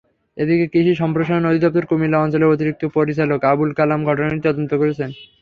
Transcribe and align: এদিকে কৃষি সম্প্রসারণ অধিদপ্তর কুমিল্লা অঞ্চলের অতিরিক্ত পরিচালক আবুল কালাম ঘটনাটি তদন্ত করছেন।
এদিকে 0.37 0.65
কৃষি 0.73 0.93
সম্প্রসারণ 1.01 1.43
অধিদপ্তর 1.45 1.83
কুমিল্লা 1.89 2.17
অঞ্চলের 2.21 2.51
অতিরিক্ত 2.53 2.83
পরিচালক 2.97 3.39
আবুল 3.51 3.69
কালাম 3.77 3.99
ঘটনাটি 4.09 4.39
তদন্ত 4.47 4.71
করছেন। 4.81 5.09